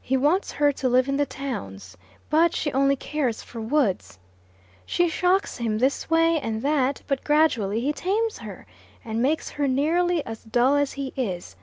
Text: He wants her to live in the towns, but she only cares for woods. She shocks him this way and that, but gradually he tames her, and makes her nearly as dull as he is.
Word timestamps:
He 0.00 0.16
wants 0.16 0.52
her 0.52 0.70
to 0.70 0.88
live 0.88 1.08
in 1.08 1.16
the 1.16 1.26
towns, 1.26 1.96
but 2.30 2.54
she 2.54 2.70
only 2.72 2.94
cares 2.94 3.42
for 3.42 3.60
woods. 3.60 4.16
She 4.84 5.08
shocks 5.08 5.56
him 5.58 5.78
this 5.78 6.08
way 6.08 6.38
and 6.40 6.62
that, 6.62 7.02
but 7.08 7.24
gradually 7.24 7.80
he 7.80 7.92
tames 7.92 8.38
her, 8.38 8.64
and 9.04 9.20
makes 9.20 9.50
her 9.50 9.66
nearly 9.66 10.24
as 10.24 10.44
dull 10.44 10.76
as 10.76 10.92
he 10.92 11.12
is. 11.16 11.56